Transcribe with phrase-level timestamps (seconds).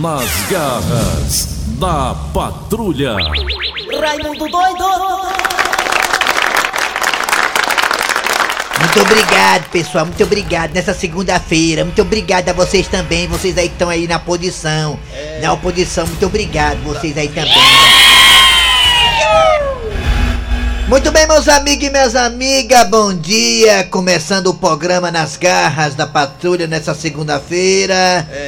[0.00, 3.16] Nas garras da patrulha.
[4.00, 4.84] Raimundo doido!
[8.78, 10.06] Muito obrigado, pessoal.
[10.06, 11.84] Muito obrigado nessa segunda-feira.
[11.84, 13.26] Muito obrigado a vocês também.
[13.26, 14.96] Vocês aí que estão aí na posição.
[15.42, 16.78] Na oposição, muito obrigado.
[16.84, 17.52] Vocês aí também.
[20.88, 22.88] Muito bem, meus amigos e minhas amigas.
[22.88, 23.84] Bom dia.
[23.90, 28.26] Começando o programa Nas Garras da Patrulha nessa segunda-feira.
[28.32, 28.47] É.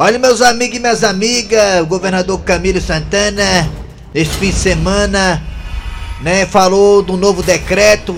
[0.00, 3.68] Olha, meus amigos e minhas amigas, o governador Camilo Santana,
[4.14, 5.42] esse fim de semana,
[6.20, 8.16] né, falou do novo decreto.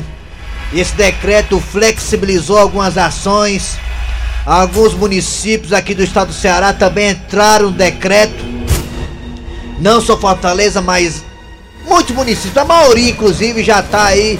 [0.74, 3.78] Esse decreto flexibilizou algumas ações.
[4.44, 8.44] Alguns municípios aqui do estado do Ceará também entraram no decreto.
[9.78, 11.24] Não só Fortaleza, mas
[11.86, 14.38] muitos municípios, a maioria inclusive já tá aí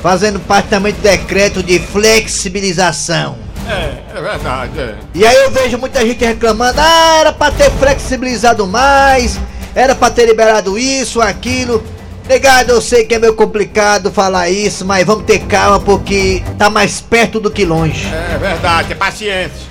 [0.00, 3.47] fazendo parte também do decreto de flexibilização.
[3.68, 4.94] É, é verdade, é.
[5.14, 9.38] E aí eu vejo muita gente reclamando, ah, era pra ter flexibilizado mais,
[9.74, 11.84] era pra ter liberado isso, aquilo.
[12.26, 16.68] Negado, eu sei que é meio complicado falar isso, mas vamos ter calma porque tá
[16.68, 18.06] mais perto do que longe.
[18.06, 19.68] É verdade, é paciência.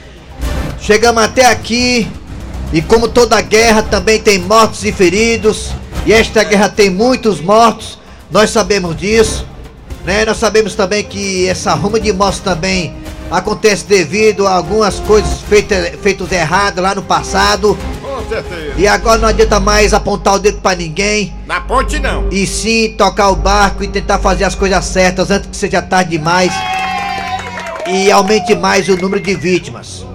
[0.79, 2.07] Chegamos até aqui
[2.73, 5.71] e como toda guerra também tem mortos e feridos,
[6.05, 7.99] e esta guerra tem muitos mortos,
[8.31, 9.45] nós sabemos disso,
[10.03, 10.25] né?
[10.25, 12.95] Nós sabemos também que essa ruma de mortos também
[13.29, 18.73] acontece devido a algumas coisas feitas feitos erradas lá no passado, Com certeza.
[18.77, 22.27] e agora não adianta mais apontar o dedo pra ninguém, Na ponte não.
[22.31, 26.11] e sim tocar o barco e tentar fazer as coisas certas antes que seja tarde
[26.11, 26.51] demais
[27.87, 30.05] e aumente mais o número de vítimas.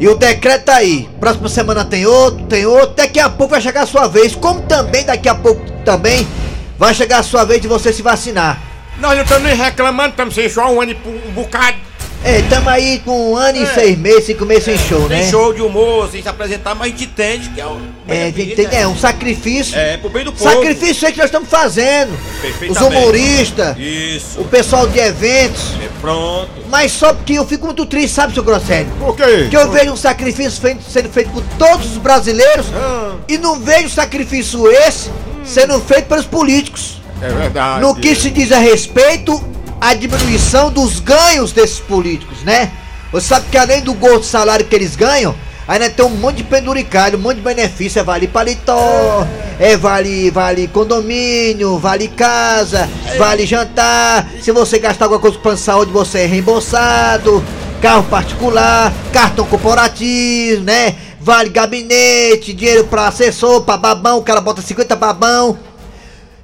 [0.00, 1.08] E o decreto tá aí.
[1.18, 2.94] Próxima semana tem outro, tem outro.
[2.94, 4.32] Daqui a pouco vai chegar a sua vez.
[4.36, 6.24] Como também daqui a pouco também
[6.78, 8.62] vai chegar a sua vez de você se vacinar.
[9.00, 10.96] Nós não estamos nem reclamando, estamos sem show um ano e
[11.28, 11.76] um bocado.
[12.24, 13.66] É, tamo aí com um ano e É.
[13.66, 15.30] seis meses, cinco meses sem show, né?
[15.30, 17.80] show de humor, sem se apresentar, mas a gente entende que é o.
[18.08, 18.80] É, tem- né?
[18.80, 19.78] é um sacrifício.
[19.78, 20.50] É, pro bem do povo.
[20.50, 22.10] Sacrifício é que nós estamos fazendo.
[22.12, 22.96] Os Perfeitamente.
[22.96, 24.40] humoristas, Isso.
[24.40, 25.74] o pessoal de eventos.
[25.80, 26.50] É, pronto.
[26.68, 28.90] Mas só porque eu fico muito triste, sabe, seu Grosselio?
[28.98, 29.46] Por quê?
[29.48, 33.60] Que eu vejo um sacrifício feito- sendo feito por todos os brasileiros Ah, e não
[33.60, 35.08] vejo sacrifício esse
[35.44, 36.97] sendo feito pelos políticos.
[37.20, 37.80] É verdade.
[37.80, 39.42] No que se diz a respeito
[39.80, 42.70] à diminuição dos ganhos desses políticos, né?
[43.12, 45.34] Você sabe que além do gordo salário que eles ganham,
[45.66, 47.98] ainda tem um monte de penduricalho, um monte de benefício.
[47.98, 49.26] É vale paletó,
[49.58, 54.28] é vale, vale condomínio, vale casa, vale jantar.
[54.42, 57.42] Se você gastar alguma coisa com saúde, você é reembolsado.
[57.80, 60.96] Carro particular, cartão corporativo, né?
[61.20, 65.58] Vale gabinete, dinheiro pra assessor, pra babão, o cara bota 50 babão.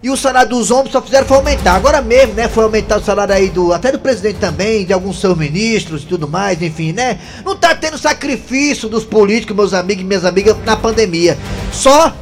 [0.05, 1.77] E o salário dos homens só fizeram foi aumentar.
[1.77, 2.47] Agora mesmo, né?
[2.47, 3.73] Foi aumentar o salário aí do.
[3.73, 7.19] Até do presidente também, de alguns seus ministros e tudo mais, enfim, né?
[7.43, 11.39] Não tá tendo sacrifício dos políticos, meus amigos e minhas amigas, na pandemia.
[11.73, 12.13] Só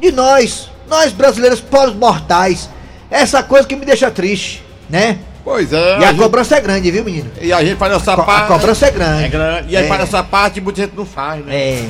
[0.00, 2.70] de nós, nós brasileiros pobres mortais.
[3.10, 5.18] Essa coisa que me deixa triste, né?
[5.44, 5.98] Pois é.
[6.00, 7.30] E a gente- cobrança é grande, viu, menino?
[7.38, 8.48] E a gente faz nossa A parte.
[8.48, 9.24] cobrança é grande.
[9.24, 9.72] É grande.
[9.74, 9.88] E aí É.
[9.88, 11.54] faz nossa parte e muita gente não faz, né?
[11.54, 11.84] É.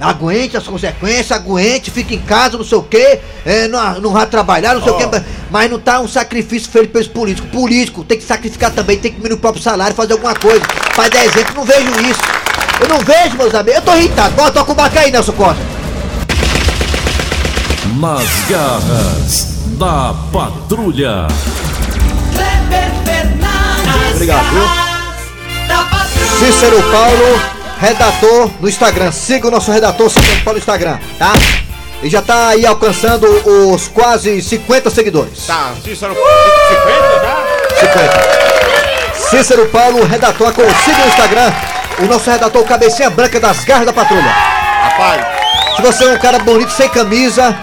[0.00, 4.26] Aguente as consequências, aguente, fique em casa, não sei o quê, é, não, não vai
[4.26, 4.98] trabalhar, não sei o Ó.
[4.98, 7.50] quê, mas não tá um sacrifício feito pelos políticos.
[7.50, 10.62] Político tem que sacrificar também, tem que diminuir o próprio salário, fazer alguma coisa.
[10.94, 12.20] Pra dar exemplo, não vejo isso.
[12.80, 13.76] Eu não vejo, meus amigos.
[13.76, 14.34] Eu tô irritado.
[14.34, 15.62] Bota toca o barco aí, Nelson Costa.
[18.00, 21.26] Nas garras da patrulha.
[22.32, 24.14] Kleber Fernandes!
[24.14, 24.46] Obrigado,
[25.68, 26.38] Da patrulha!
[26.38, 27.40] Cícero Paulo,
[27.80, 29.10] redator no Instagram.
[29.10, 31.32] Siga o nosso redator Cícero Paulo no Instagram, tá?
[32.00, 33.26] Ele já tá aí alcançando
[33.72, 35.46] os quase 50 seguidores.
[35.46, 36.24] Tá, Cícero, 50
[37.22, 37.80] já?
[37.80, 39.30] 50.
[39.30, 40.52] Cícero Paulo, redator,
[40.84, 41.52] siga no Instagram.
[42.00, 44.22] O nosso redator, cabecinha branca das garras da patrulha.
[44.22, 45.26] Rapaz,
[45.76, 47.54] Se você é um cara bonito, sem camisa,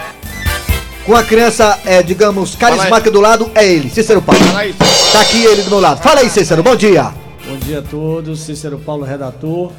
[1.04, 4.40] com a criança, é, digamos, carismática do lado, é ele, Cícero Paulo.
[4.44, 4.74] fala aí.
[5.12, 6.00] Tá aqui ele do meu lado.
[6.00, 7.12] Fala aí, Cícero, bom dia.
[7.44, 9.72] Bom dia a todos, Cícero Paulo, redator.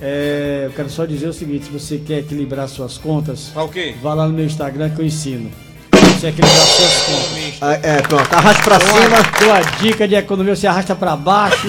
[0.00, 3.94] É, eu quero só dizer o seguinte: se você quer equilibrar suas contas, o quê?
[4.02, 5.50] vá lá no meu Instagram que eu ensino.
[5.92, 7.54] Você equilibrar suas contas.
[7.60, 9.16] Ah, É, pronto, arraste pra Dou cima
[9.46, 11.66] uma dica de economia, você arrasta pra baixo.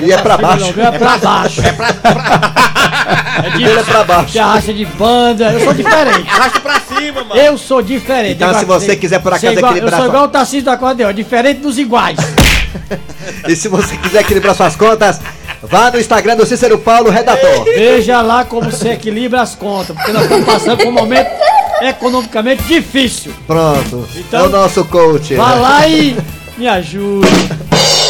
[0.00, 0.72] e é pra baixo.
[0.76, 1.60] Não, é pra baixo.
[1.60, 4.32] É, de, Ele é pra baixo.
[4.32, 5.52] Você arrasta de banda.
[5.52, 6.28] Eu sou diferente.
[6.28, 7.40] Arrasta pra cima, mano.
[7.40, 8.34] Eu sou diferente.
[8.34, 11.12] Então, se você quiser, por acaso, igual- equilibrar Eu sou igual o Tarcísio da Cordeão,
[11.12, 12.18] diferente dos iguais.
[13.48, 15.20] E se você quiser equilibrar suas contas,
[15.62, 17.64] vá no Instagram do Cícero Paulo, redator.
[17.64, 21.30] Veja lá como você equilibra as contas, porque nós estamos passando por um momento
[21.82, 23.32] economicamente difícil.
[23.46, 24.08] Pronto.
[24.16, 25.34] Então, é o nosso coach.
[25.34, 25.60] Vá né?
[25.60, 26.16] lá e
[26.56, 27.28] me ajude.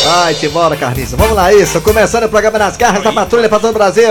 [0.05, 1.17] Vai-te embora, Carniça.
[1.17, 1.81] Vamos lá, isso.
[1.83, 4.09] Começando o programa nas garras da patrulha pra todo o Brasil.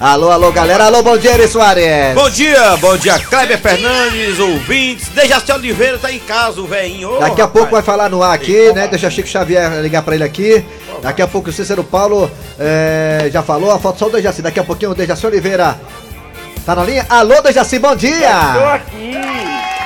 [0.00, 0.86] Alô, alô, galera.
[0.86, 2.14] Alô, bom dia, Eri Soares.
[2.14, 5.08] Bom dia, bom dia, Kleber Fernandes, ouvintes.
[5.08, 7.12] Dejaci Oliveira tá em casa, o velhinho.
[7.20, 7.52] Daqui a rapaz.
[7.52, 8.88] pouco vai falar no ar aqui, né?
[8.88, 10.64] Deixa Chico Xavier ligar pra ele aqui.
[11.00, 14.42] Daqui a pouco o Cícero Paulo eh, já falou, a foto só o Dejaci.
[14.42, 15.78] Daqui a pouquinho o Dejaci Oliveira
[16.66, 17.06] tá na linha.
[17.08, 18.74] Alô, Dejaci, bom Tô dia!
[18.74, 19.79] aqui.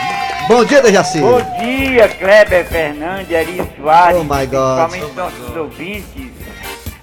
[0.49, 1.21] Bom dia, Dejaci.
[1.21, 4.91] Bom dia, Kleber Fernandes, Ari Soares, Oh, my God.
[4.91, 6.31] principalmente nossos ouvintes.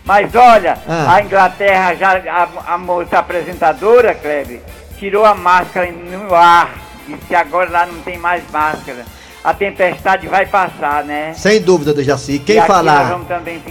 [0.06, 1.16] Mas olha, Ah.
[1.16, 4.60] a Inglaterra já, a, a moça apresentadora, Kleber,
[5.00, 6.76] tirou a máscara no ar.
[7.08, 9.06] Disse que agora lá não tem mais máscara.
[9.44, 11.34] A tempestade vai passar, né?
[11.36, 12.34] Sem dúvida, Dejaci.
[12.34, 13.20] E Quem E falar.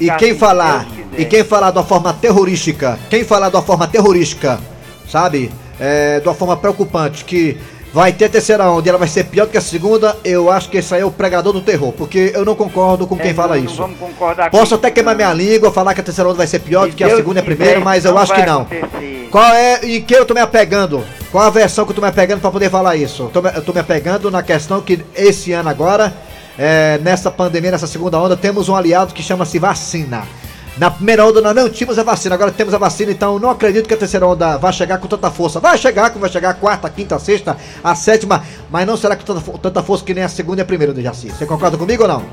[0.00, 0.86] E quem assim, falar.
[1.16, 2.98] E quem falar de uma forma terrorística.
[3.08, 4.58] Quem falar de uma forma terrorística,
[5.08, 5.48] sabe?
[5.78, 7.56] É, de uma forma preocupante, que
[7.92, 10.68] vai ter terceira onda e ela vai ser pior do que a segunda, eu acho
[10.68, 11.92] que esse aí é o pregador do terror.
[11.92, 13.80] Porque eu não concordo com quem É, fala não- isso.
[13.80, 16.60] Não vamos concordar Posso até queimar minha língua, falar que a terceira onda vai ser
[16.60, 18.62] pior do que a Deus segunda e a primeira, mas eu acho que não.
[18.62, 19.28] acontecer.
[19.30, 21.02] Qual é e que eu tô me apegando?
[21.32, 23.24] Qual a versão que eu tô me apegando pra poder falar isso?
[23.24, 26.12] Eu tô, me- eu tô me apegando na questão que esse ano agora,
[26.58, 30.24] é, nessa pandemia, nessa segunda onda, temos um aliado que chama-se vacina.
[30.76, 33.86] Na primeira onda nós não tínhamos a vacina, agora temos a vacina, então não acredito
[33.86, 35.60] que a terceira onda vai chegar com tanta força.
[35.60, 38.96] Vai chegar, como vai chegar a quarta, a quinta, a sexta, a sétima, mas não
[38.96, 41.28] será com tanta, tanta força que nem a segunda e a primeira do Jaci.
[41.30, 42.24] Você concorda comigo ou não?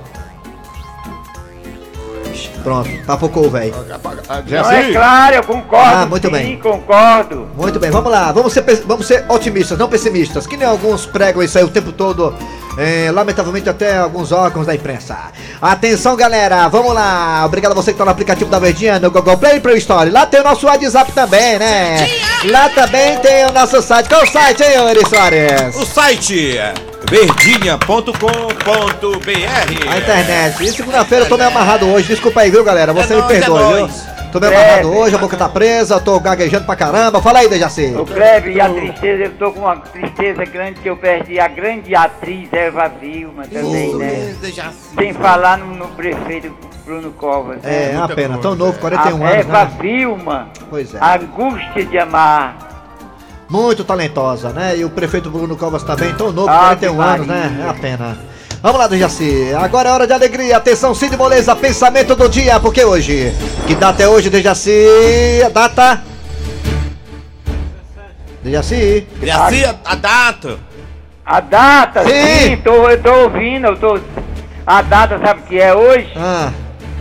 [2.63, 3.73] Pronto, papocou o velho.
[4.29, 5.95] É claro, eu concordo.
[5.95, 6.59] Ah, muito sim, bem.
[6.59, 7.47] concordo.
[7.55, 8.31] Muito bem, vamos lá.
[8.31, 10.45] Vamos ser, vamos ser otimistas, não pessimistas.
[10.45, 12.35] Que nem alguns pregam isso aí o tempo todo.
[12.77, 15.17] É, lamentavelmente até alguns órgãos da imprensa.
[15.61, 16.67] Atenção, galera.
[16.67, 17.43] Vamos lá.
[17.45, 20.09] Obrigado a você que tá no aplicativo da Verdinha, no Google Play Play Store.
[20.09, 22.07] Lá tem o nosso WhatsApp também, né?
[22.45, 24.07] Lá também tem o nosso site.
[24.07, 25.75] Qual o site, hein, Eri Soares?
[25.75, 26.73] O site é
[27.09, 29.89] verdinha.com.br.
[29.89, 30.63] A internet.
[30.63, 32.07] E segunda-feira eu tô meio amarrado hoje.
[32.07, 32.93] Desculpa aí, viu, galera?
[32.93, 34.16] Você É me nóis, é viu?
[34.31, 37.21] Tô meio É, amarrado é hoje, a boca tá presa, tô gaguejando pra caramba.
[37.21, 37.93] Fala aí, Dejaci.
[37.95, 41.47] O Kleber e a tristeza, eu tô com uma tristeza grande que eu perdi a
[41.47, 44.35] grande atriz Eva Vilma também, né?
[44.97, 46.53] Sem falar no, no prefeito
[46.85, 47.63] Bruno Covas.
[47.63, 47.97] É, é né?
[47.97, 48.37] uma pena.
[48.37, 49.71] Tão novo, 41 a anos, Eva né?
[49.79, 50.99] Vilma, Pois é.
[51.01, 52.67] angústia de amar.
[53.49, 54.75] Muito talentosa, né?
[54.77, 57.63] E o prefeito Bruno Covas também, tão novo, Ave 41 anos, né?
[57.65, 58.17] É a pena.
[58.67, 59.53] Vamos lá, Dejaci.
[59.53, 60.57] Agora é hora de alegria.
[60.57, 62.59] Atenção, Cid Moleza, pensamento do dia.
[62.59, 63.33] Porque hoje?
[63.65, 65.41] Que data é hoje, Dejaci?
[65.45, 66.03] A data?
[68.43, 69.07] Dejaci?
[69.21, 70.59] Dejaci, a, a data.
[71.25, 72.09] A data, Sim.
[72.39, 73.97] sim, tô, eu tô ouvindo, eu tô.
[74.65, 76.11] A data, sabe o que é hoje?
[76.17, 76.51] Ah,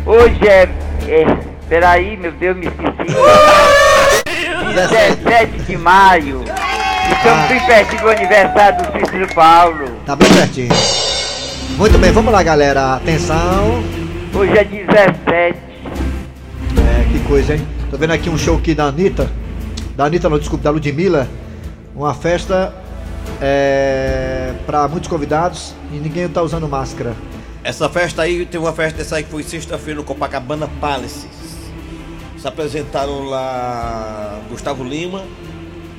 [0.07, 0.69] Hoje é.
[1.09, 3.13] é peraí, meu Deus, me esqueci.
[4.73, 6.45] 17 de maio.
[6.45, 7.47] Estamos Ah.
[7.49, 9.91] bem perto do aniversário do Cícero Paulo.
[10.07, 10.69] tá bem certinho.
[11.77, 12.95] Muito bem, vamos lá, galera.
[12.95, 13.83] Atenção.
[14.35, 14.97] Hoje é 17.
[15.29, 15.59] É,
[17.13, 17.67] que coisa, hein?
[17.91, 19.31] Tô vendo aqui um show aqui da Anitta.
[19.95, 21.29] Da Anitta, não, desculpa, da Ludmilla.
[21.95, 22.75] Uma festa
[23.43, 27.15] é, pra muitos convidados e ninguém tá usando máscara.
[27.63, 31.29] Essa festa aí, teve uma festa dessa aí que foi sexta-feira no Copacabana Palace.
[32.39, 35.25] Se apresentaram lá Gustavo Lima.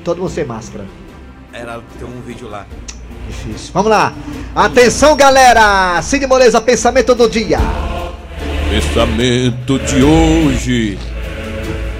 [0.02, 0.84] Todo mundo sem máscara.
[1.60, 2.64] Era, tem um vídeo lá.
[3.26, 3.70] Difícil.
[3.74, 4.12] Vamos lá.
[4.54, 6.00] Atenção, galera.
[6.02, 7.58] Cid Moleza, pensamento do dia.
[8.70, 10.96] Pensamento de hoje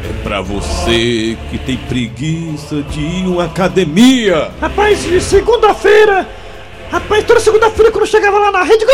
[0.08, 4.48] é pra você que tem preguiça de ir uma academia.
[4.60, 6.29] Rapaz, de segunda-feira.
[6.93, 8.86] Rapaz, toda segunda-feira quando eu chegava lá na rede.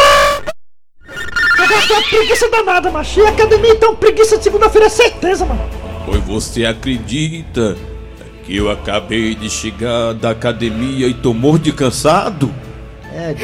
[1.58, 3.20] Pegava aquela preguiça danada, macho.
[3.20, 5.60] E a academia, então, preguiça de segunda-feira é certeza, mano.
[6.06, 7.76] Pois você acredita
[8.44, 12.52] que eu acabei de chegar da academia e tô morto de cansado?
[13.12, 13.34] É,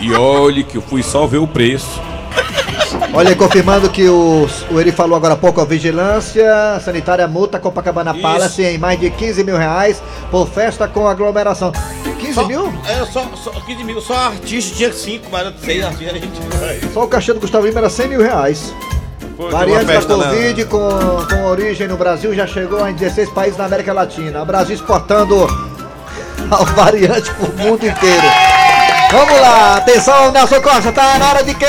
[0.00, 2.00] E olhe que eu fui só ver o preço.
[3.12, 6.46] olha confirmando que o, o ele falou agora há pouco, a vigilância
[6.80, 8.22] sanitária multa Copacabana Isso.
[8.22, 11.72] Palace em mais de 15 mil reais por festa com aglomeração.
[12.18, 12.72] 15 Só, mil?
[12.86, 16.40] Era só, só 15 mil, só artista tinha 5, mas era 6 artistas a gente
[16.58, 16.80] vai.
[16.92, 18.72] Só o cachê do Gustavo Lima era 100 mil reais.
[19.38, 20.88] Tem Variante da na- Covid com,
[21.30, 24.42] com origem no Brasil já chegou em 16 países da América Latina.
[24.42, 25.46] O Brasil exportando
[26.50, 28.26] a variante pro mundo inteiro.
[29.12, 31.66] Vamos lá, atenção, Nelson Costa, tá na hora de quê?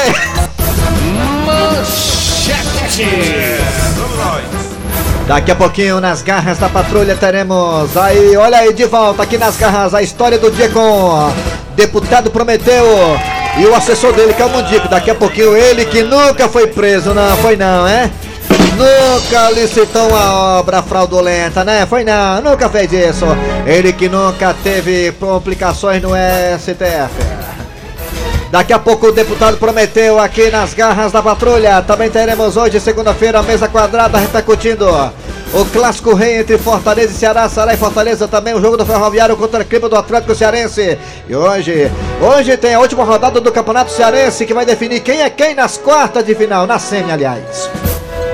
[5.28, 9.56] Daqui a pouquinho, nas garras da patrulha, teremos aí, olha aí, de volta aqui nas
[9.58, 11.32] garras, a história do dia com
[11.76, 12.84] deputado Prometeu
[13.58, 14.88] e o assessor dele, que é o Mundico.
[14.88, 18.10] Daqui a pouquinho, ele que nunca foi preso, não foi não, é?
[18.78, 21.86] Nunca licitou uma obra fraudulenta, né?
[21.86, 23.26] Foi não, nunca fez isso.
[23.66, 26.12] Ele que nunca teve complicações no
[26.58, 27.40] STF.
[28.52, 31.82] Daqui a pouco o deputado prometeu aqui nas garras da patrulha.
[31.82, 34.88] Também teremos hoje, segunda-feira, mesa quadrada repercutindo
[35.54, 37.50] o clássico rei entre Fortaleza e Ceará.
[37.50, 40.98] Ceará e Fortaleza também o jogo do Ferroviário contra a equipe do Atlético Cearense.
[41.28, 41.92] E hoje,
[42.22, 45.78] hoje tem a última rodada do Campeonato Cearense que vai definir quem é quem nas
[45.78, 47.70] quartas de final, na semi, aliás.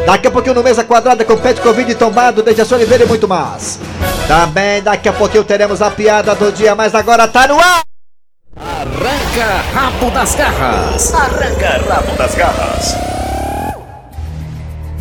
[0.05, 3.79] Daqui a pouquinho no Mesa Quadrada com Pet Covid tombado, Dejaci Oliveira e muito mais.
[4.27, 7.81] Também daqui a pouquinho teremos a piada do dia, mas agora tá no ar!
[8.55, 11.13] Arranca rabo das garras.
[11.13, 13.14] Arranca rabo das garras.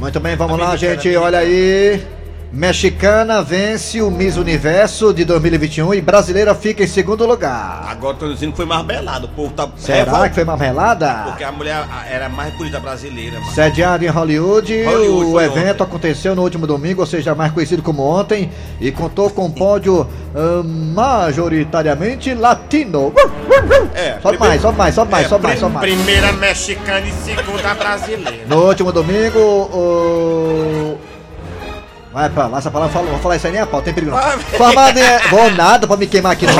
[0.05, 1.17] Muito bem, vamos lá, gente.
[1.17, 2.14] Olha aí.
[2.55, 7.85] Mexicana vence o Miss Universo de 2021 e brasileira fica em segundo lugar.
[7.91, 9.27] Agora tô dizendo que foi marmelado.
[9.27, 11.25] O povo tá Será que foi marmelada?
[11.27, 13.51] Porque a mulher era mais bonita brasileira, mano.
[13.53, 15.83] Sediado em Hollywood, Hollywood o evento ontem.
[15.83, 18.49] aconteceu no último domingo, ou seja, mais conhecido como ontem,
[18.81, 23.13] e contou com um pódio ah, majoritariamente latino.
[23.97, 25.93] É, Sobe mais, sobe mais, sobe mais, É, sobe mais, prim- sobe mais.
[25.93, 28.45] Primeira mexicana e segunda brasileira.
[28.47, 30.99] No último domingo, o.
[32.15, 34.13] Vai pra lá, essa palavra fala, vou falar isso aí nem a pau, tem perigo
[34.13, 34.39] não.
[34.57, 35.29] Formado em.
[35.31, 36.55] Vou nada pra me queimar aqui não.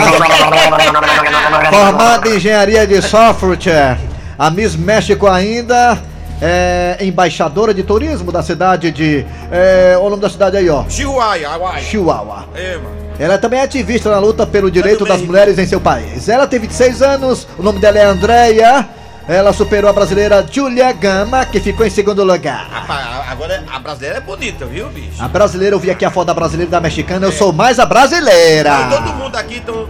[1.71, 3.97] Formado em engenharia de software,
[4.37, 6.03] a Miss México ainda
[6.43, 9.25] é embaixadora de turismo da cidade de.
[9.53, 10.85] É, o nome da cidade aí, ó.
[10.89, 11.79] Chihuahua.
[11.79, 12.47] Chihuahua.
[12.57, 12.97] É, mano.
[13.17, 16.29] Ela também é ativista na luta pelo direito das mulheres em seu país.
[16.29, 18.89] Ela tem 26 anos, o nome dela é Andrea.
[19.27, 22.69] Ela superou a brasileira Julia Gama, que ficou em segundo lugar.
[22.71, 25.13] Rapaz, agora a brasileira é bonita, viu, bicho?
[25.19, 27.79] A brasileira, eu vi aqui a foto da brasileira e da mexicana, eu sou mais
[27.79, 28.71] a brasileira.
[28.71, 29.87] Mas todo mundo aqui estão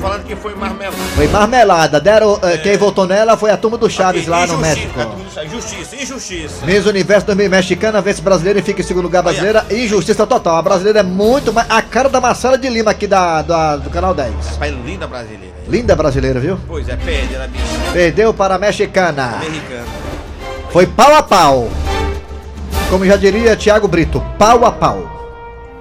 [0.00, 0.96] falando que foi marmelado.
[1.14, 4.98] Foi marmelada, deram, eh, quem votou nela foi a turma do Chaves lá no México.
[5.44, 6.66] Injustiça, injustiça.
[6.66, 9.64] Miss Universo 2000 mexicana vence brasileira e fica em segundo lugar brasileira.
[9.70, 10.56] Injustiça total.
[10.56, 11.70] A brasileira é muito mais.
[11.70, 14.32] A cara da Marcela de Lima aqui da, da- do canal 10.
[14.52, 15.52] Rapaz, linda brasileira.
[15.68, 16.58] Linda brasileira, viu?
[16.66, 17.64] Pois é, perde, ela bicho.
[17.92, 19.36] Perdeu para a mexicana.
[19.36, 19.84] Americana.
[20.70, 21.68] Foi pau a pau.
[22.88, 25.02] Como já diria Thiago Brito, pau a pau.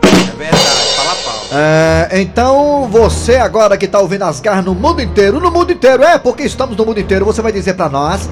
[0.03, 1.45] É verdade, fala pau.
[1.53, 6.03] É, então você agora que tá ouvindo as garras no mundo inteiro, no mundo inteiro,
[6.03, 8.29] é porque estamos no mundo inteiro, você vai dizer pra nós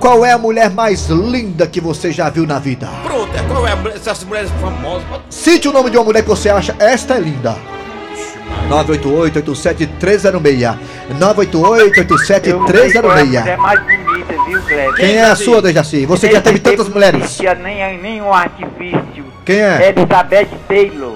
[0.00, 2.88] qual é a mulher mais linda que você já viu na vida.
[3.02, 5.04] Pronto, é, qual é a mulher- essas mulheres famosas?
[5.28, 7.56] Cite o nome de uma mulher que você acha esta é linda.
[8.68, 10.78] 988-87-306
[11.18, 14.94] 988-87-306 É mais bonita, viu, Kleber?
[14.94, 16.06] Quem é a sua, Dejaci?
[16.06, 17.38] Você já teve tantas mulheres.
[17.40, 19.24] Não nem, nenhum artifício.
[19.44, 19.88] Quem é?
[19.88, 21.14] Elizabeth Taylor.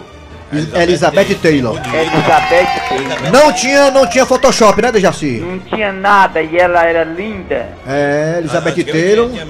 [0.53, 1.77] Elizabeth Taylor.
[1.79, 3.33] Elizabeth Taylor.
[3.33, 5.43] Não tinha, não tinha Photoshop, né, Dejaci?
[5.47, 7.69] Não tinha nada e ela era linda.
[7.87, 9.31] É, Elizabeth Ah, Taylor.
[9.31, 9.47] Tinha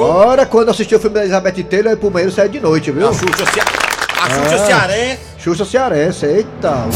[0.00, 2.90] Ora, quando assisti o filme da Elizabeth Taylor, eu ia pro banheiro sair de noite,
[2.90, 3.08] viu?
[3.08, 4.58] a Xuxa, a Xuxa Ah.
[4.66, 5.18] Cearense.
[5.38, 6.86] Xuxa Cearense, eita.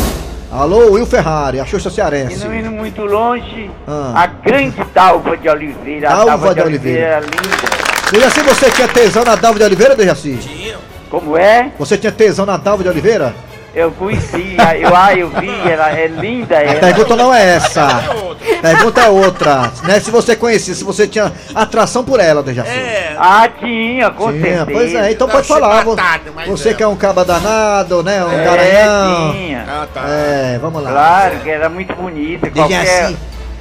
[0.52, 2.44] Alô, Will Ferrari, a Xuxa E Cearense.
[2.44, 4.12] não indo muito longe, Ah.
[4.22, 6.08] a grande Dalva de Oliveira.
[6.10, 7.00] Dalva de Oliveira.
[7.00, 7.72] era linda.
[8.12, 10.36] Dejaci, você tinha tesão na Dalva de Oliveira, Dejaci?
[10.36, 10.76] Tinha.
[11.08, 11.70] Como é?
[11.78, 13.34] Você tinha tesão na Dalva de Oliveira?
[13.74, 16.58] Eu conheci, eu, ah, eu vi, ela é linda.
[16.58, 16.80] A Ela.
[16.80, 17.86] pergunta não é essa.
[18.58, 19.72] A pergunta é outra.
[19.84, 19.98] Né?
[19.98, 22.68] Se você conhecia, se você tinha atração por ela, Dejaci.
[22.70, 23.16] É.
[23.18, 24.66] Ah, tinha, com Tinha, certeza.
[24.70, 25.78] pois é, então Não, pode falar.
[25.78, 26.74] chibatada, mas Você é.
[26.74, 28.22] que é um caba danado, né?
[28.24, 29.32] Um É, garanhão.
[29.32, 29.64] tinha.
[29.66, 30.02] Ah, tá.
[30.06, 30.90] É, vamos lá.
[30.90, 32.50] Claro, que era muito bonita.
[32.50, 32.84] Qualquer...
[32.84, 33.16] Dejaci,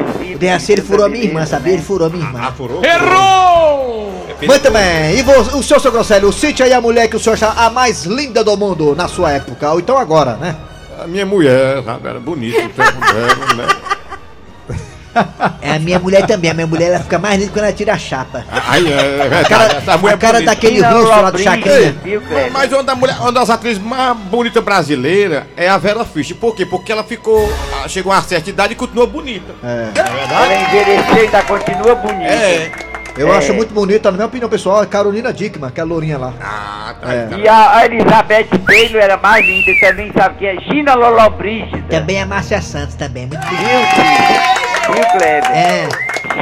[0.73, 1.73] ele furou a essa minha irmã, sabia?
[1.75, 2.41] Ele furou a minha irmã.
[2.43, 2.83] Ah, furou?
[2.85, 3.96] Errou!
[4.43, 7.35] Muito bem, e vo- o senhor, seu Grosselio, cite aí a mulher que o senhor
[7.35, 10.55] acha a mais linda do mundo na sua época, ou então agora, né?
[11.03, 12.09] A minha mulher, sabe?
[12.09, 13.67] Era bonita, então, era, né?
[15.63, 17.95] É a minha mulher também, a minha mulher ela fica mais linda quando ela tira
[17.95, 18.45] a chapa.
[18.69, 20.55] Aí, é, é verdade, cara, essa mulher o cara bonita.
[20.55, 21.97] daquele rosto lá do Chacrinha.
[22.53, 26.37] Mas uma, da mulher, uma das atrizes mais bonitas brasileiras é a Vera Fischer.
[26.37, 26.67] Por quê?
[26.67, 27.51] Porque ela ficou.
[27.83, 29.55] ah, Chegou a uma certa idade e continua bonita.
[29.65, 29.89] É.
[29.99, 32.31] Ela envelheceu e ainda continua bonita.
[32.31, 32.71] É.
[33.17, 33.39] Eu É.
[33.39, 36.35] acho muito bonita, na minha opinião pessoal, a Carolina Dickman, que é a lourinha lá.
[36.41, 37.13] Ah, tá.
[37.15, 37.29] É.
[37.39, 40.61] E a, a Elizabeth Taylor era mais linda também, sabe quem é?
[40.61, 41.83] Gina Lollobrigida.
[41.89, 44.95] Também a Márcia Santos, também, muito Viu, filho?
[44.95, 45.51] Viu, Kleber?
[45.51, 45.89] É.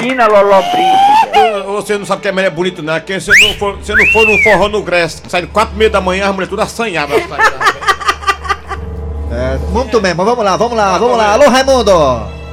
[0.00, 1.62] Gina Lollobrigida.
[1.66, 2.98] Você não sabe que a mulher é bonita, não.
[3.00, 5.78] Quem se não for, se não for num forró no Grécia, sai de quatro e
[5.78, 7.22] meia da manhã, as mulheres tudo assanhadas.
[9.32, 11.32] É, muito bem, mas vamos lá, vamos lá, vamos lá.
[11.32, 12.43] Alô, Raimundo!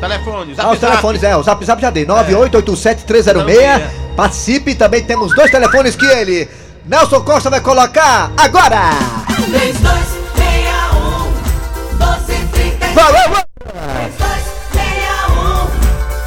[0.00, 0.90] Telefone, zap, Ah, os zap.
[0.90, 3.82] telefones, é, o zap zap já dei, 9887306.
[4.16, 6.48] Participe, também temos dois telefones que ele,
[6.86, 8.90] Nelson Costa, vai colocar agora!
[9.36, 13.44] 3261 1233 Vai, vai, vai.
[13.64, 15.66] 3261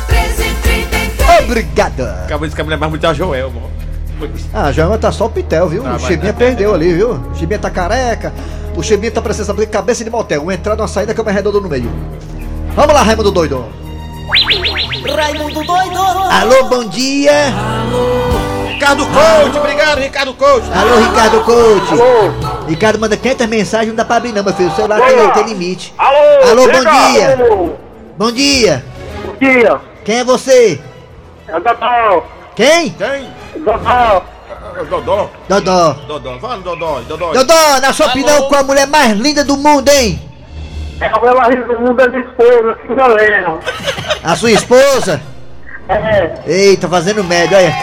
[0.09, 2.01] 1333 Obrigado!
[2.25, 3.69] Acabou de dizer que a mulher mais é a Joel, mano.
[4.53, 5.83] Ah, a Joelma tá só o Pitel, viu?
[5.83, 7.11] Tá, o Chibinha perdeu ali, viu?
[7.13, 8.33] O Chibinha tá careca.
[8.75, 10.41] O Chibinha tá precisando de cabeça de motel.
[10.43, 11.89] Uma entrada, uma saída, que é uma redonda no meio.
[12.79, 13.65] Vamos lá, Raimundo Doido.
[15.13, 15.99] Raimundo doido.
[16.31, 17.53] Alô, bom dia.
[18.69, 20.65] Ricardo Coach, obrigado, Ricardo Coach.
[20.73, 21.91] Alô, Ricardo Coach.
[21.91, 22.65] Alô.
[22.69, 24.69] Ricardo manda 500 mensagens, não dá pra abrir não, meu filho.
[24.69, 25.93] O celular tem, tem limite.
[25.97, 27.33] Alô, Alô, bom dia.
[27.33, 27.69] Alô,
[28.17, 28.85] Bom dia.
[29.25, 29.81] Bom dia.
[30.05, 30.79] Quem é você?
[31.49, 32.23] É o Dodó.
[32.55, 32.91] Quem?
[32.91, 33.29] Quem?
[33.57, 34.23] Dodó.
[34.89, 35.29] Dodó.
[35.49, 35.93] Dodó.
[36.07, 36.39] Dodó.
[36.39, 37.01] Fala, Dodó.
[37.01, 37.33] Dodó.
[37.33, 40.28] Dodó, na sua opinião, qual a mulher mais linda do mundo, hein?
[41.01, 43.59] É a mulher mais linda do mundo da minha esposa, Filomena.
[44.23, 45.21] A sua esposa?
[45.87, 46.33] É.
[46.45, 47.73] Eita, fazendo média, olha.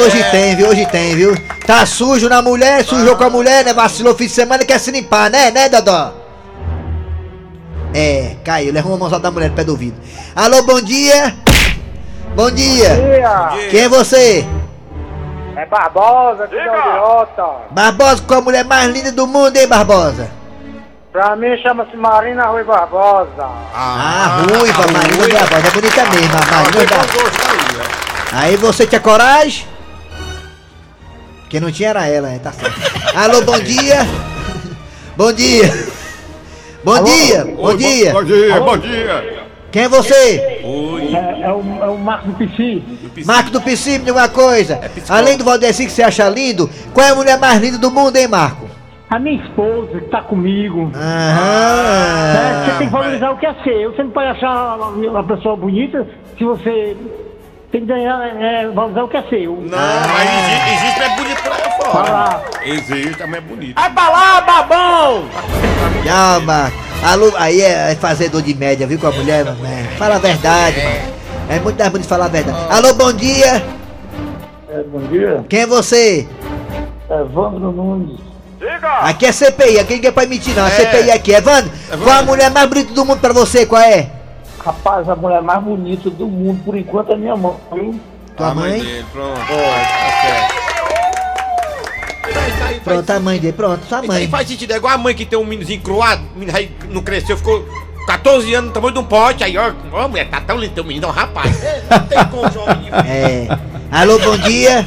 [0.00, 0.68] Hoje tem, viu?
[0.68, 1.34] Hoje tem, viu?
[1.66, 3.74] Tá sujo na mulher, sujou com a mulher, né?
[3.74, 5.50] Vacilou fim de semana e quer se limpar, né?
[5.50, 6.12] Né, Dodó?
[7.92, 9.96] É, caiu, levou uma mãozada da mulher no pé do ouvido.
[10.34, 11.34] Alô, bom dia!
[12.34, 12.88] Bom dia!
[12.96, 13.68] Dia.
[13.70, 14.44] Quem é você?
[15.56, 17.46] É Barbosa, que é idiota.
[17.70, 20.28] Barbosa, qual a mulher mais linda do mundo, hein, Barbosa?
[21.14, 23.48] Pra mim chama-se Marina Rui Barbosa.
[23.72, 28.32] Ah, ruiva, Marina Barbosa, é bonita mesmo, a Marina Barbosa.
[28.32, 29.64] Aí você tinha coragem?
[31.48, 32.80] Quem não tinha era ela, é, tá certo.
[33.16, 33.98] Alô, bom dia!
[35.16, 35.86] Bom dia!
[36.82, 37.44] Bom dia!
[37.44, 38.12] Bom dia!
[38.12, 39.46] Bom dia, bom dia.
[39.70, 40.62] Quem é você?
[40.64, 41.14] Oi.
[41.14, 43.24] É, é o, é o Marcos do Pici.
[43.24, 44.80] Marco do Piscine, me diga uma coisa.
[45.08, 48.16] Além do Valdeci que você acha lindo, qual é a mulher mais linda do mundo,
[48.16, 48.73] hein, Marco?
[49.14, 50.90] A minha esposa que tá comigo.
[50.92, 52.64] É, Aham.
[52.64, 53.92] você tem que valorizar o que é seu.
[53.92, 56.04] Você não pode achar uma pessoa bonita
[56.36, 56.96] se você
[57.70, 59.52] tem que ganhar, é, valorizar o que é seu.
[59.52, 62.06] Não, mas existe, existe é bonito pra lá fora.
[62.06, 62.44] Fala.
[62.64, 63.74] Existe, também é bonito.
[63.76, 65.24] Vai pra lá, babão!
[66.44, 66.76] Marco.
[67.04, 69.64] Alô, aí é, é fazedor de média, viu, com a mulher, mano?
[69.64, 71.14] É, Fala a verdade, mano.
[71.50, 72.58] É muito mais bonito falar a verdade.
[72.68, 73.62] Alô, bom dia!
[74.68, 75.44] É, bom dia.
[75.48, 76.26] Quem é você?
[77.08, 78.33] É Evandro Nunes.
[79.02, 80.66] Aqui é CPI, aqui ninguém pode mentir não.
[80.66, 80.70] É É.
[80.70, 81.32] CPI aqui.
[81.32, 81.70] Evandro,
[82.02, 83.66] qual a mulher mais bonita do mundo pra você?
[83.66, 84.10] Qual é?
[84.64, 87.54] Rapaz, a mulher mais bonita do mundo, por enquanto, é minha mãe.
[88.36, 88.80] Tua A mãe?
[88.80, 89.40] dele, pronto.
[89.46, 90.64] Certo.
[92.82, 93.52] Pronto, a mãe dele.
[93.52, 94.28] Pronto, sua Isso aí mãe.
[94.28, 97.02] faz sentido, é igual a mãe que tem um meninozinho croado, o menino aí não
[97.02, 97.66] cresceu, ficou
[98.06, 100.84] 14 anos no tamanho de um pote, aí ó, ó mulher, tá tão lindo teu
[100.84, 101.62] menino, é um rapaz.
[101.62, 102.66] É, Não tem como, João.
[103.06, 103.46] É.
[103.90, 104.84] Alô, bom dia.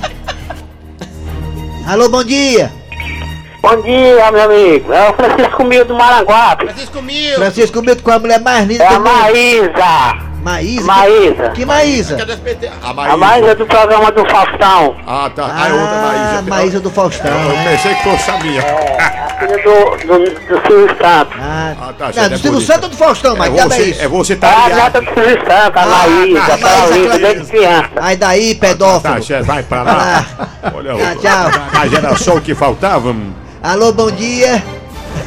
[1.87, 2.71] Alô, bom dia.
[3.61, 4.93] Bom dia, meu amigo.
[4.93, 6.65] É o Francisco Mil do Maranguape.
[6.65, 9.09] Francisco Mil, Francisco Milton, qual a mulher mais linda É a do mundo?
[9.09, 10.27] Maísa.
[10.43, 10.85] Maísa?
[10.85, 11.49] Maísa.
[11.49, 12.15] Que Maísa?
[12.15, 12.69] o SBT?
[12.81, 13.17] A A Maísa.
[13.17, 14.95] Maísa do programa do Faustão.
[15.05, 15.45] Ah, tá.
[15.45, 16.41] Ah, Ah, é outra Maísa.
[16.49, 17.67] Maísa do Faustão, Eu né?
[17.71, 18.61] pensei que fosse a minha.
[18.61, 21.35] Filha do, do, do Silvio Santos.
[21.39, 22.61] Ah, Ah, tá, não, do é Silvio.
[22.61, 24.83] Santos ou do Faustão, mas É é você, é você É tá a ligado.
[24.83, 26.39] neta do Silvio Santos, a Ah, Maísa.
[26.47, 27.89] tá, Aquela Maísa, desde criança.
[27.97, 29.23] Aí daí, Tá, pedófilo.
[29.23, 30.25] chefe, vai pra lá.
[30.73, 31.61] Olha, Tá, tchau.
[31.73, 33.09] Mas era só o que faltava.
[33.09, 33.33] hum.
[33.67, 34.63] Alô, bom dia.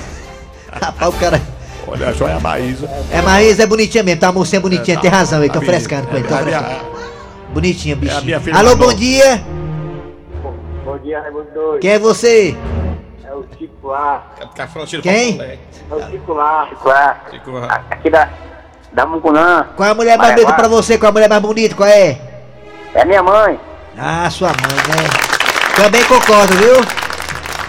[0.72, 1.38] Rapaz, o cara.
[1.86, 2.88] Olha só, é a Maísa.
[3.12, 6.06] É, Maísa é bonitinha mesmo, tá uma mocinha bonitinha, tem razão, ele tô A frescando
[6.06, 6.86] com ele, tô é a frescando.
[7.52, 8.40] Bonitinha, É a bichinha.
[8.40, 9.44] filha Alô, bom dia.
[10.86, 11.80] Bom dia, Raimundo Doido.
[11.80, 12.56] Quem é você?
[13.22, 14.24] É o Chico lá.
[14.56, 15.32] Tá falando cheiro Quem?
[15.32, 15.58] moleque.
[15.90, 16.66] É o Chico lá.
[16.70, 17.20] Chico lá.
[17.30, 17.84] Chico lá.
[17.90, 18.30] Aqui da,
[18.94, 19.66] da Mucunã.
[19.76, 20.96] Qual é a mulher mais bonita pra você?
[20.96, 21.74] Qual é a mulher mais bonita?
[21.74, 22.18] Qual é?
[22.94, 23.60] É minha mãe.
[23.98, 25.10] Ah, sua mãe, né?
[25.76, 26.99] Também concordo, viu?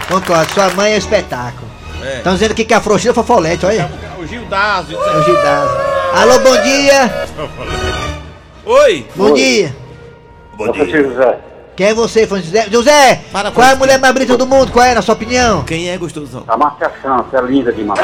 [0.08, 1.70] Concordo, sua mãe é um espetáculo.
[2.02, 2.16] É.
[2.18, 3.90] Estão dizendo aqui que a frouxinha foi fofolete, olha.
[4.18, 4.98] O Gildásio.
[4.98, 5.80] É o Gidásio.
[6.14, 7.26] Alô, bom dia.
[8.64, 9.06] Oi.
[9.14, 9.74] Bom dia.
[10.54, 10.86] Bom dia.
[10.86, 11.38] José.
[11.74, 12.66] Quem é você, Fã José?
[12.70, 14.70] José, Para, qual é a mulher mais bonita do mundo?
[14.70, 15.62] Qual é, na sua opinião?
[15.64, 16.44] Quem é gostosão?
[16.46, 18.00] A Márcia Santos, é linda demais.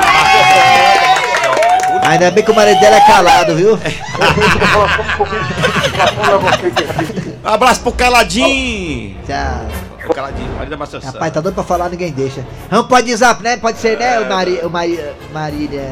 [2.02, 3.78] Ainda bem que o marido dela é calado, viu?
[7.44, 9.16] Um abraço pro Caladinho.
[9.26, 9.87] Tchau.
[10.08, 10.98] O Caladinho, marido da Maçã.
[10.98, 12.44] Rapaz, tá doido pra falar, ninguém deixa.
[12.70, 13.56] Vamos pode zap, né?
[13.58, 14.18] Pode ser, né?
[14.20, 14.60] O Mari...
[14.64, 14.98] O Mari...
[15.32, 15.82] Marília...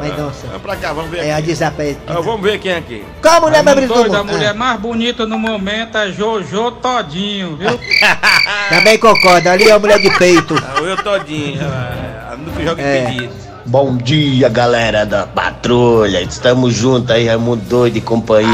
[0.00, 0.46] Mendonça.
[0.48, 1.46] Vamos pra cá, vamos ver É, a aqui.
[1.48, 1.96] de zap aí.
[2.06, 3.04] Ah, vamos ver quem é aqui.
[3.22, 6.70] Qual a mulher mais bonita do a mulher Ah, mais bonita no momento é Jojo
[6.72, 7.70] Todinho, viu?
[8.68, 10.54] também concordo, ali é a mulher de peito.
[10.66, 11.60] Ah, Eu todinho.
[11.64, 13.04] ah, ah, Nunca joga É.
[13.04, 13.32] impedido.
[13.68, 16.20] Bom dia, galera da patrulha.
[16.22, 18.48] Estamos juntos aí, Raimundo Doido e companhia.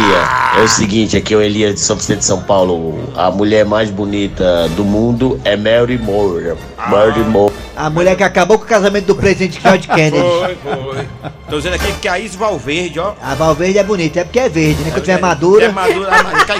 [0.56, 2.98] É o seguinte, aqui é o Elias de São Vicente de São Paulo.
[3.14, 6.54] A mulher mais bonita do mundo é Mary Moore.
[6.88, 7.52] Mary Moore.
[7.76, 10.16] A mulher que acabou com o casamento do presidente George Kennedy.
[10.18, 11.06] Foi, foi.
[11.50, 13.12] Tô dizendo aqui que a Is Valverde, ó.
[13.22, 14.90] A Valverde é bonita, é porque é verde, né?
[14.92, 15.72] Quando tiver É madura.
[15.72, 16.58] madura, a madura cai.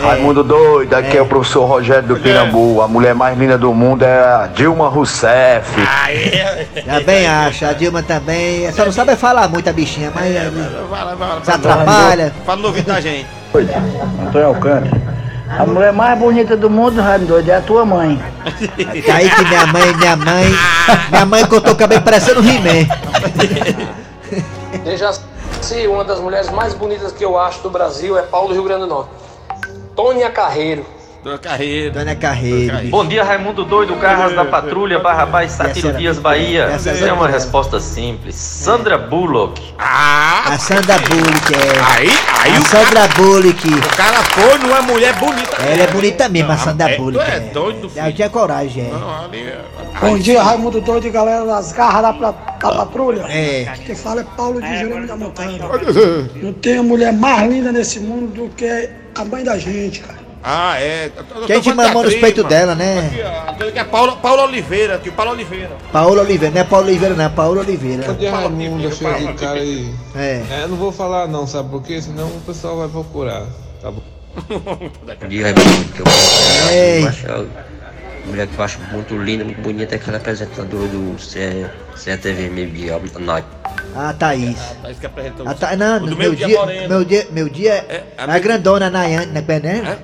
[0.00, 1.20] Raimundo doido, aqui é.
[1.20, 1.22] É.
[1.22, 2.80] o professor Rogério do Pirambu.
[2.80, 5.70] A mulher mais linda do mundo é a Dilma Rousseff.
[6.84, 8.70] Já bem acha, a Dilma também.
[8.72, 10.50] Só não sabe falar muito a bichinha, mas é,
[10.88, 11.40] Vai lá, vai lá.
[11.42, 12.32] se atrapalha.
[12.44, 13.26] Fala no ouvido da gente.
[14.26, 15.12] Antônio Alcântara.
[15.58, 18.18] A mulher mais bonita do mundo, Raimundo Doido, é a tua mãe.
[19.06, 20.44] Tá aí que minha mãe, minha mãe.
[21.10, 22.86] Minha mãe cortou o cabelo parecendo um He-Man.
[25.60, 28.64] Sim, uma das mulheres mais bonitas que eu acho do Brasil é Paulo do Rio
[28.64, 29.21] Grande do Norte.
[29.94, 30.84] Tônia Carreiro.
[31.22, 31.92] Dona Carreiro.
[31.92, 32.88] Dona Carreiro.
[32.88, 36.64] Bom dia, Raimundo Doido, Carras da Patrulha, Barrabás, Satiro Essa era- Dias, Bahia.
[36.64, 38.34] essa é uma resposta simples.
[38.34, 39.62] Sandra Bullock.
[39.78, 41.96] A Sandra Bullock é.
[41.96, 42.08] Aí,
[42.40, 43.68] aí a o Sandra Bullock.
[43.68, 45.62] O cara foi numa mulher bonita.
[45.62, 47.24] Ela é bonita mesmo, a Sandra é, Bullock.
[47.24, 48.90] tu é doido, Ela tinha coragem, é.
[48.90, 49.60] Não, ali é-
[50.00, 53.26] Bom dia, Raimundo Doido e galera das garras da, pra- da patrulha.
[53.28, 53.72] É.
[53.86, 55.60] Quem fala é Paulo de Jerônimo da Montanha.
[56.34, 60.20] Não tem a mulher mais linda nesse mundo do que a mãe da gente, cara.
[60.44, 61.06] Ah, é.
[61.06, 63.06] Eu tô- eu tô Quem te falando de mamou nos peitos dela, né?
[63.06, 65.70] Aqui, ó, aquele que é Paulo, Paulo Oliveira, aqui, o Paulo Oliveira.
[65.92, 68.02] Paulo Oliveira, não é Paulo Oliveira, não, é Paulo Oliveira.
[68.02, 69.94] Cadê Raimundo, aquele cara aí?
[70.16, 70.42] É.
[70.62, 72.02] Eu não vou falar não, sabe por quê?
[72.02, 73.44] Senão o pessoal vai procurar.
[73.80, 74.02] Tá bom.
[74.48, 76.04] Bom dia, Raimundo, que eu
[78.24, 82.48] a mulher que eu acho muito linda, muito bonita, é aquela apresentadora do C- CTV
[82.50, 82.94] meio dia
[83.94, 84.08] à noite.
[84.10, 84.56] Ah, Thaís.
[84.82, 85.48] Thaís que apresentou.
[85.48, 86.88] Ah, tá, não, meu meio-dia dia, moreno.
[86.88, 89.98] meu dia, meu dia é a a, grandona Nayane, né, né?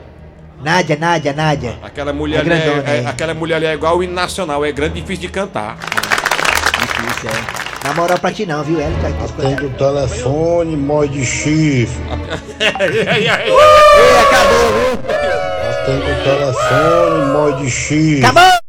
[0.62, 1.78] Nádia, Nádia, Nádia.
[1.82, 3.06] Aquela mulher, É ali é, é- é.
[3.06, 5.76] aquela mulher ali é igual o hino nacional, é grande e difícil de cantar.
[5.78, 7.86] Difícil, é.
[7.86, 8.80] Na moral pra ti não, viu?
[8.80, 12.02] Ela tá Atende o telefone, mói de chifre.
[12.58, 13.58] Ei, acabou,
[14.74, 14.98] viu?
[15.70, 18.24] Atende o telefone, mói de chifre.
[18.26, 18.67] Acabou!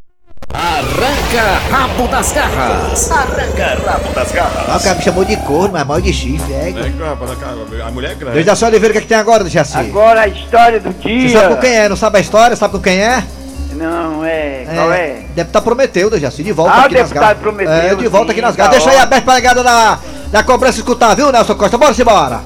[0.79, 3.11] Arranca rabo das garras.
[3.11, 4.63] Arranca rabo das garras.
[4.69, 6.69] Ah, o cara me chamou de corno, mas mal de chifre, é.
[6.69, 8.33] É, A mulher é grande.
[8.35, 9.77] Deus da sua Oliveira, o que, é que tem agora, Jaci?
[9.77, 11.29] Agora a história do Você dia.
[11.41, 11.89] sabe com quem é?
[11.89, 12.55] Não sabe a história?
[12.55, 13.21] Sabe com quem é?
[13.73, 14.65] Não, é.
[14.73, 15.15] Qual é?
[15.35, 16.43] Deputado Prometeu, né, Jaci?
[16.43, 17.37] De volta Ah, aqui nas deputado garras.
[17.41, 18.71] Prometeu, É, de volta sim, aqui nas garras.
[18.77, 19.99] Deixa aí aberto pra ligada da,
[20.31, 21.77] da cobrança escutar, viu, Nelson Costa?
[21.77, 22.39] Bora, simbora.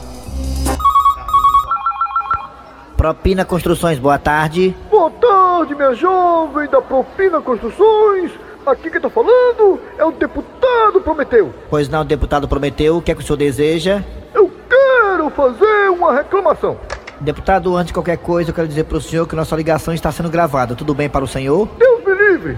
[3.03, 4.73] Propina Construções, boa tarde.
[4.89, 8.31] Boa tarde, minha jovem da Propina Construções.
[8.65, 11.53] Aqui quem tá falando é o deputado Prometeu.
[11.69, 14.01] Pois não, deputado Prometeu, o que é que o senhor deseja?
[14.33, 16.77] Eu quero fazer uma reclamação.
[17.19, 20.29] Deputado, antes de qualquer coisa, eu quero dizer pro senhor que nossa ligação está sendo
[20.29, 20.73] gravada.
[20.73, 21.67] Tudo bem para o senhor?
[21.77, 22.53] Deus me livre.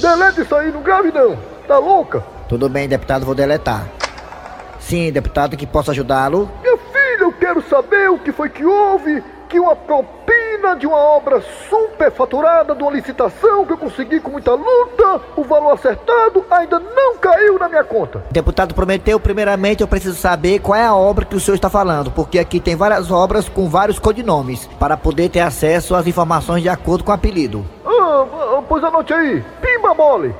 [0.00, 1.36] Delete isso aí, não grave não.
[1.66, 2.20] Tá louca?
[2.48, 3.88] Tudo bem, deputado, vou deletar.
[4.78, 6.48] Sim, deputado, que posso ajudá-lo?
[7.48, 12.82] Quero saber o que foi que houve que uma propina de uma obra superfaturada de
[12.82, 17.66] uma licitação que eu consegui com muita luta, o valor acertado ainda não caiu na
[17.66, 18.22] minha conta.
[18.30, 22.10] Deputado Prometeu, primeiramente eu preciso saber qual é a obra que o senhor está falando,
[22.10, 26.68] porque aqui tem várias obras com vários codinomes, para poder ter acesso às informações de
[26.68, 27.64] acordo com o apelido.
[27.82, 28.26] Ah,
[28.58, 29.42] ah, pois anote aí.
[29.62, 30.34] Pimba mole.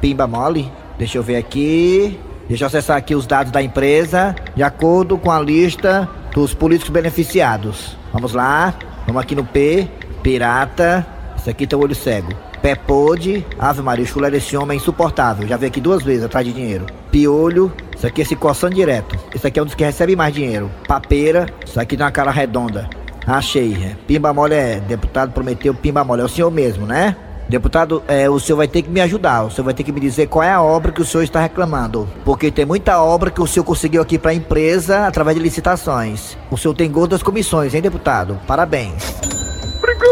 [0.00, 0.72] Pimba mole?
[0.96, 2.18] Deixa eu ver aqui.
[2.48, 6.08] Deixa eu acessar aqui os dados da empresa, de acordo com a lista
[6.38, 7.96] dos políticos beneficiados.
[8.12, 8.72] Vamos lá.
[9.06, 9.88] Vamos aqui no P.
[10.22, 11.04] Pirata.
[11.36, 12.32] Isso aqui tem o olho cego.
[12.62, 13.44] Pé pode.
[13.58, 15.48] Ave Maria, chulé desse homem é insuportável.
[15.48, 16.86] Já vi aqui duas vezes atrás de dinheiro.
[17.10, 17.72] Piolho.
[17.96, 19.18] Isso aqui é se coçando direto.
[19.34, 20.70] Isso aqui é um dos que recebe mais dinheiro.
[20.86, 21.46] Papeira.
[21.66, 22.88] Isso aqui tem uma cara redonda.
[23.26, 23.74] Achei.
[23.74, 23.96] é.
[24.06, 24.80] Pimba mole é.
[24.80, 26.22] Deputado prometeu pimba mole.
[26.22, 27.16] É o senhor mesmo, né?
[27.48, 29.44] Deputado, é, o senhor vai ter que me ajudar.
[29.44, 31.40] O senhor vai ter que me dizer qual é a obra que o senhor está
[31.40, 32.06] reclamando.
[32.24, 36.36] Porque tem muita obra que o senhor conseguiu aqui para a empresa através de licitações.
[36.50, 38.38] O senhor tem gosto das comissões, hein, deputado?
[38.46, 39.02] Parabéns.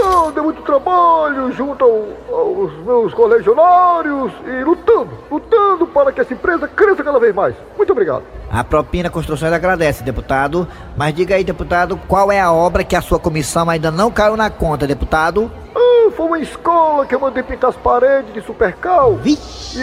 [0.07, 6.33] Obrigado, é muito trabalho junto ao- aos meus colegionários e lutando, lutando para que essa
[6.33, 7.55] empresa cresça cada vez mais.
[7.77, 8.23] Muito obrigado.
[8.51, 10.69] A Propina Construções agradece, deputado.
[10.97, 14.37] Mas diga aí, deputado, qual é a obra que a sua comissão ainda não caiu
[14.37, 15.51] na conta, deputado?
[15.75, 19.35] Ah, foi uma escola que eu mandei pintar as paredes de supercal e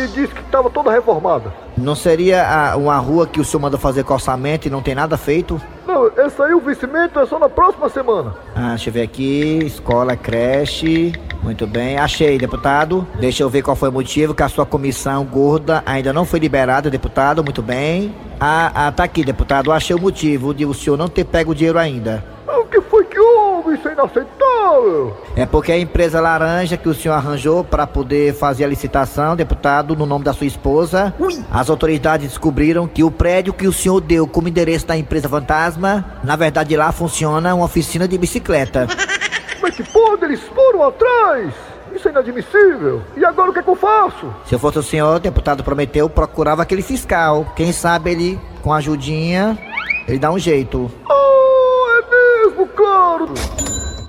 [0.08, 1.52] disse que estava toda reformada.
[1.78, 4.96] Não seria a- uma rua que o senhor mandou fazer com orçamento e não tem
[4.96, 5.60] nada feito?
[5.86, 8.34] Não, esse aí o vencimento é só na próxima semana.
[8.56, 9.60] Ah, deixa eu ver aqui.
[9.66, 11.14] Escola, creche.
[11.42, 11.98] Muito bem.
[11.98, 13.06] Achei, deputado.
[13.20, 16.40] Deixa eu ver qual foi o motivo que a sua comissão gorda ainda não foi
[16.40, 17.44] liberada, deputado.
[17.44, 18.14] Muito bem.
[18.40, 19.72] Ah, ah, tá aqui, deputado.
[19.72, 22.24] Achei o motivo de o senhor não ter pego o dinheiro ainda.
[22.48, 23.76] Ah, O que foi que houve?
[23.76, 25.18] Isso é inaceitável.
[25.36, 29.96] É porque a empresa laranja que o senhor arranjou para poder fazer a licitação, deputado,
[29.96, 31.14] no nome da sua esposa,
[31.52, 36.06] as autoridades descobriram que o prédio que o senhor deu como endereço da empresa fantasma,
[36.24, 38.88] na verdade lá funciona uma oficina de bicicleta.
[39.64, 40.26] Como é que pode?
[40.26, 41.54] Eles foram atrás.
[41.96, 43.02] Isso é inadmissível.
[43.16, 44.36] E agora o que é que eu faço?
[44.46, 47.54] Se eu fosse o senhor, o deputado prometeu, procurava aquele fiscal.
[47.56, 49.58] Quem sabe ele, com a ajudinha,
[50.06, 50.92] ele dá um jeito.
[51.10, 53.34] Oh, é mesmo, claro.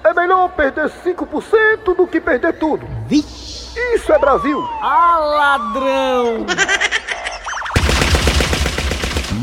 [0.02, 2.84] É melhor perder 5% do que perder tudo.
[3.08, 4.60] Isso é Brasil.
[4.82, 6.46] Ah, ladrão!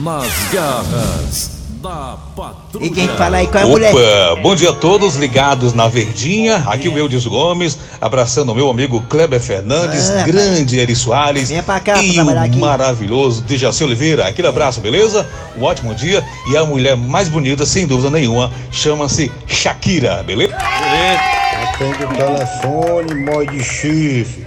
[0.03, 2.85] Nas garras da Patrulha.
[2.85, 3.93] E quem fala aí com a mulher?
[3.93, 6.57] Opa, bom dia a todos ligados na Verdinha.
[6.67, 11.63] Aqui o Eudes Gomes, abraçando o meu amigo Kleber Fernandes, Ah, grande Eri Soares Venha
[11.63, 12.57] pra cá e o aqui.
[12.59, 14.27] maravilhoso Dejaci Oliveira.
[14.27, 15.27] Aquele abraço, beleza?
[15.57, 20.55] Um ótimo dia e a mulher mais bonita, sem dúvida nenhuma, chama-se Shakira, beleza?
[20.55, 24.45] Atende o telefone, mó de chifre.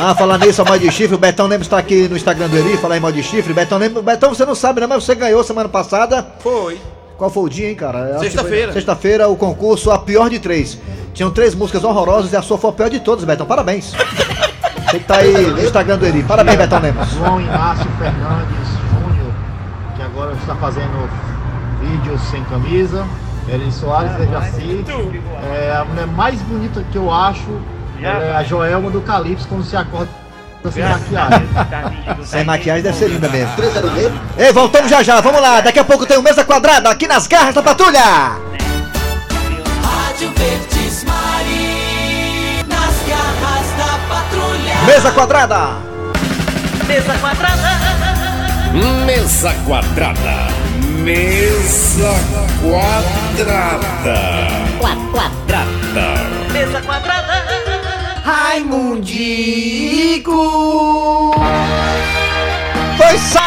[0.00, 2.56] Ah, falando nisso, a mod de chifre, o Betão Lemos tá aqui no Instagram do
[2.56, 3.54] Eri, falar em mod de chifre.
[3.54, 4.86] Betão Lemos, Betão, você não sabe, né?
[4.86, 6.26] Mas você ganhou semana passada.
[6.40, 6.80] Foi.
[7.16, 8.18] Qual foi o dia, hein, cara?
[8.18, 8.72] Sexta-feira.
[8.72, 10.78] Sexta-feira, o concurso A Pior de Três.
[11.12, 13.46] Tinham três músicas horrorosas e a sua foi a pior de todas, Betão.
[13.46, 13.92] Parabéns.
[13.92, 16.22] Você que tá aí no Instagram do Eri.
[16.24, 17.08] Parabéns, Betão Lemos.
[17.10, 19.32] João Inácio Fernandes Júnior,
[19.96, 21.08] que agora está fazendo
[21.80, 23.06] vídeos sem camisa.
[23.48, 24.84] Eri Soares da Jaci.
[25.54, 27.60] É a mulher mais bonita que eu acho
[28.04, 30.10] é a Joelma do Calypso quando se acorda
[30.70, 31.48] sem maquiagem.
[32.24, 33.54] Sem maquiagem deve ser linda mesmo.
[34.36, 35.60] Ei, voltamos já já, vamos lá.
[35.60, 38.00] Daqui a pouco tem o Mesa Quadrada aqui nas garras da patrulha.
[39.82, 44.74] Rádio Verdes Mari, nas garras da patrulha.
[44.86, 45.94] Mesa Quadrada.
[46.86, 47.88] Mesa quadrada.
[48.74, 50.48] Mesa quadrada.
[51.02, 52.14] Mesa
[52.60, 54.16] quadrada.
[54.78, 55.64] Quadrada.
[56.52, 57.63] Mesa quadrada.
[58.24, 59.12] Raimundico.
[62.96, 63.38] Foi só.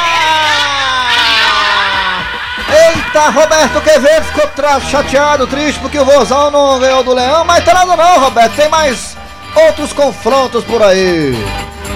[2.70, 4.48] Eita, Roberto Quevedo ficou
[4.82, 8.70] chateado, triste porque o Vozão não ganhou do Leão, mas tá nada não, Roberto, tem
[8.70, 9.18] mais
[9.56, 11.34] outros confrontos por aí.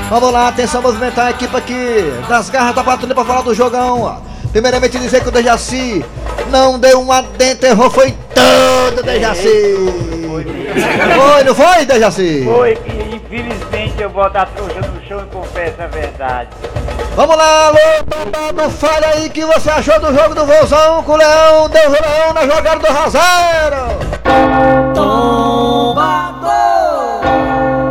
[0.09, 4.23] Vamos lá, atenção movimentar a equipe aqui das garras da patrulha pra falar do jogão.
[4.51, 6.03] Primeiramente dizer que o Dejaci
[6.51, 9.75] não deu um adentro, errou, foi todo Dejaci.
[10.27, 12.43] Foi, não foi, Dejaci?
[12.43, 16.49] Foi que infelizmente eu boto a trouxa no chão e confesso a verdade.
[17.15, 21.13] Vamos lá, alô, Babado, fale aí o que você achou do jogo do Vozão com
[21.13, 24.11] o Leão, deu o Leão na jogada do Razeiro.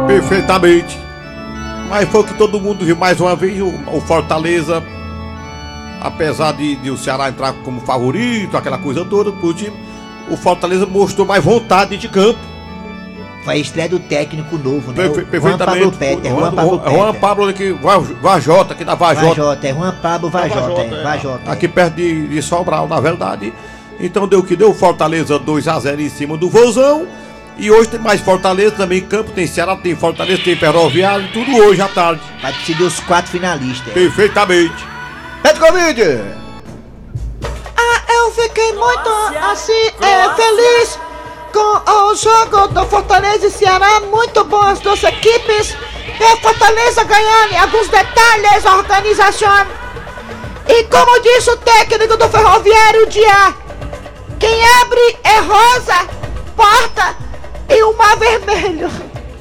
[0.06, 0.98] Perfeitamente.
[1.88, 4.82] Mas foi o que todo mundo viu mais uma vez, o, o Fortaleza,
[6.00, 9.72] apesar de, de o Ceará entrar como favorito, aquela coisa toda pro time,
[10.28, 12.38] o Fortaleza mostrou mais vontade de campo.
[13.44, 15.08] Foi a estreia do técnico novo, né?
[15.08, 17.20] Perfe- O Juan Pablo Peter, Juan Pablo Juan, Juan Peter.
[17.20, 19.26] Pablo aqui, Va- Vajota, aqui da Vajota.
[19.28, 21.50] Vajota, é Juan Pablo Vajota, é, Vajota.
[21.50, 23.52] Aqui perto de, de Sobral, na verdade.
[23.98, 27.06] Então deu o que deu Fortaleza 2x0 em cima do Vozão.
[27.58, 31.54] E hoje tem mais Fortaleza também em campo, tem Ceará, tem Fortaleza, tem Ferroviário, tudo
[31.56, 32.20] hoje à tarde.
[32.40, 33.92] Vai decidir os quatro finalistas.
[33.92, 34.86] Perfeitamente.
[35.42, 36.02] Pede Covid!
[37.76, 39.10] Ah, eu fiquei muito
[39.50, 40.98] assim, é, feliz
[41.52, 44.00] com o jogo do Fortaleza e Ceará.
[44.00, 45.76] Muito bom as duas equipes.
[46.20, 49.66] A Fortaleza ganhando em alguns detalhes, organização.
[50.68, 53.54] E como disse o técnico do Ferroviário dia,
[54.38, 56.06] quem abre é rosa,
[56.54, 57.16] porta
[57.68, 58.88] e o mar vermelho.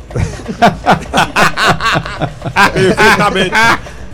[2.73, 3.51] Perfeitamente.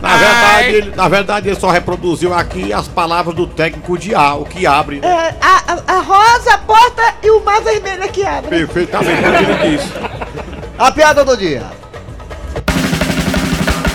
[0.00, 4.34] Na verdade, ele, na verdade, ele só reproduziu aqui as palavras do técnico de A,
[4.34, 5.00] o que abre.
[5.00, 5.08] né?
[5.08, 8.50] É, a, a- rosa, a porta e o mar vermelho é que abre.
[8.50, 9.92] Perfeitamente o que ele disse.
[10.78, 11.62] A piada do dia.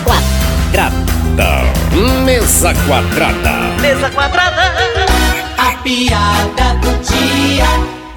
[0.04, 1.72] Quadrada.
[2.24, 3.52] Mesa quadrada.
[3.80, 4.62] Mesa quadrada.
[5.58, 7.66] A piada do dia.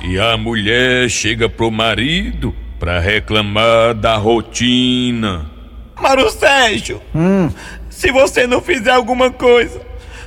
[0.01, 5.45] E a mulher chega pro marido pra reclamar da rotina.
[5.99, 7.01] Mauro Sérgio,
[7.89, 9.81] se você não fizer alguma coisa,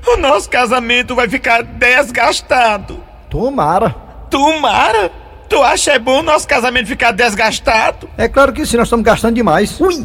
[0.06, 3.02] o nosso casamento vai ficar desgastado.
[3.28, 3.90] Tomara.
[4.30, 5.10] Tomara?
[5.48, 8.08] Tu acha é bom o nosso casamento ficar desgastado?
[8.18, 9.80] É claro que sim, nós estamos gastando demais.
[9.80, 9.94] Ui!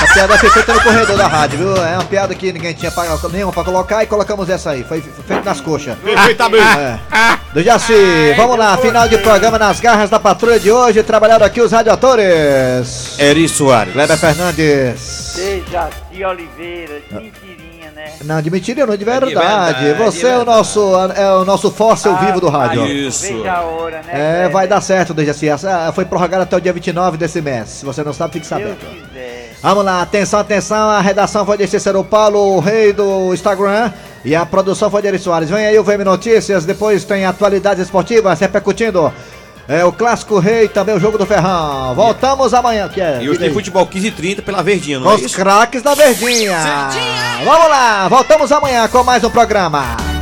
[0.00, 1.76] A piada foi feita no corredor da rádio, viu?
[1.76, 4.84] É uma piada que ninguém tinha pra, nenhuma pra colocar e colocamos essa aí.
[4.84, 5.96] Foi feito nas coxas.
[5.98, 6.62] Perfeitamente.
[6.78, 6.98] É.
[7.52, 11.02] Do Jaci, vamos lá, final de programa nas garras da patrulha de hoje.
[11.02, 13.18] Trabalharam aqui os radioatores.
[13.18, 13.92] Eri Soares.
[13.94, 15.34] Kleber Fernandes.
[15.36, 18.12] Dejaci Oliveira, mentirinha, né?
[18.24, 19.34] Não, de mentira não, de verdade.
[19.34, 20.80] verdade, Você de é o nosso
[21.14, 22.84] é o nosso fóssil Ah, vivo do rádio.
[22.84, 24.44] Veja a hora, né?
[24.44, 25.48] É, vai dar certo, Dejaci.
[25.48, 27.68] Essa foi prorrogada até o dia 29 desse mês.
[27.68, 28.76] Se você não sabe, fique sabendo.
[29.62, 30.88] Vamos lá, atenção, atenção.
[30.90, 33.92] A redação foi de Cícero Paulo, o rei do Instagram.
[34.24, 35.50] E a produção foi de Eri Soares.
[35.50, 36.64] Vem aí o VM Notícias.
[36.64, 39.12] Depois tem atualidades esportivas repercutindo.
[39.68, 41.92] É o clássico rei, também o jogo do Ferrão.
[41.94, 43.20] Voltamos amanhã, que é.
[43.22, 43.54] E hoje tem aí.
[43.54, 45.34] futebol 15 e 30 pela Verdinha, não é os isso?
[45.34, 46.56] craques da Verdinha.
[47.44, 50.15] Vamos lá, voltamos amanhã com mais um programa.